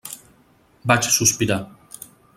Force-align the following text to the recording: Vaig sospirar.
Vaig 0.93 1.09
sospirar. 1.17 1.63